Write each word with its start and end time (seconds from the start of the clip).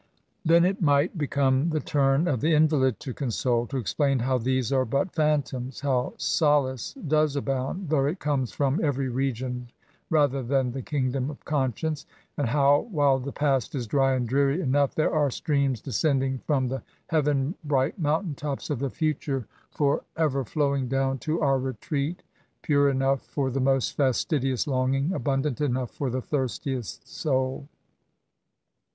Then 0.43 0.65
it 0.65 0.81
might 0.81 1.15
become 1.15 1.69
the 1.69 1.79
turn 1.79 2.27
of 2.27 2.41
the 2.41 2.55
invalid 2.55 2.99
to 3.01 3.13
eansole 3.13 3.69
to 3.69 3.77
explain 3.77 4.17
how 4.17 4.39
these 4.39 4.73
are 4.73 4.83
but 4.83 5.13
phantoms^r 5.13 5.79
how 5.81 6.13
solace 6.17 6.93
does 6.95 7.35
abound, 7.35 7.89
though 7.91 8.07
it 8.07 8.17
comes 8.19 8.51
from 8.51 8.83
every 8.83 9.09
region 9.09 9.67
rather 10.09 10.41
than 10.41 10.71
the 10.71 10.81
kingdom 10.81 11.29
of 11.29 11.45
con 11.45 11.75
science—and 11.77 12.47
how, 12.49 12.87
while 12.89 13.19
the 13.19 13.31
past 13.31 13.75
is 13.75 13.85
dry 13.85 14.15
and 14.15 14.27
dreary 14.27 14.59
enough, 14.59 14.95
there 14.95 15.13
are 15.13 15.29
streams 15.29 15.83
desc^xding 15.83 16.41
from 16.47 16.67
the 16.69 16.81
heaven 17.09 17.53
bright 17.63 17.99
mountain 17.99 18.33
tops 18.33 18.71
of 18.71 18.79
the 18.79 18.89
future, 18.89 19.45
for 19.69 19.97
SYMPATHY 19.97 19.99
TO 19.99 19.99
THE 19.99 19.99
INVALID. 19.99 20.01
23 20.17 20.25
ever 20.25 20.49
flowing 20.67 20.87
down 20.87 21.17
to 21.19 21.41
our 21.41 21.59
retreat^ 21.59 22.15
pure 22.63 22.89
enough 22.89 23.21
for 23.21 23.51
the 23.51 23.59
most 23.61 23.91
fastidious 23.95 24.65
longings 24.65 25.13
abundant 25.13 25.61
enough 25.61 25.91
for 25.91 26.09
the 26.09 26.21
thirstiest 26.23 27.07
soul. 27.07 27.67